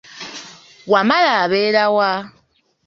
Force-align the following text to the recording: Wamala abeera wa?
Wamala 0.91 1.31
abeera 1.43 1.83
wa? 1.95 2.11